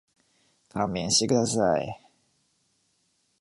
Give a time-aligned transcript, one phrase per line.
[0.69, 2.01] 勘弁してください。